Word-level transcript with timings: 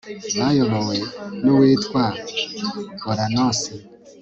bayobowe 0.39 0.97
n'uwitwa 1.43 2.03
oranosi 3.11 3.73